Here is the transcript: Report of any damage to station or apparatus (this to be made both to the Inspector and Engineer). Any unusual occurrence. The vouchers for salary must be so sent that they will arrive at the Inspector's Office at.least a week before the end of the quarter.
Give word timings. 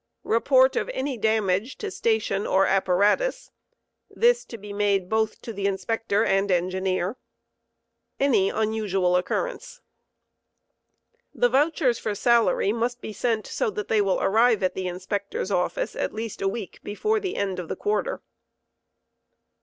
Report 0.23 0.75
of 0.75 0.89
any 0.95 1.15
damage 1.15 1.77
to 1.77 1.91
station 1.91 2.47
or 2.47 2.65
apparatus 2.65 3.51
(this 4.09 4.45
to 4.45 4.57
be 4.57 4.73
made 4.73 5.07
both 5.09 5.39
to 5.43 5.53
the 5.53 5.67
Inspector 5.67 6.25
and 6.25 6.49
Engineer). 6.49 7.17
Any 8.19 8.49
unusual 8.49 9.15
occurrence. 9.15 9.79
The 11.35 11.49
vouchers 11.49 11.99
for 11.99 12.15
salary 12.15 12.73
must 12.73 12.99
be 12.99 13.13
so 13.13 13.43
sent 13.43 13.75
that 13.75 13.89
they 13.89 14.01
will 14.01 14.19
arrive 14.19 14.63
at 14.63 14.73
the 14.73 14.87
Inspector's 14.87 15.51
Office 15.51 15.95
at.least 15.95 16.41
a 16.41 16.47
week 16.47 16.79
before 16.83 17.19
the 17.19 17.35
end 17.35 17.59
of 17.59 17.67
the 17.67 17.75
quarter. 17.75 18.23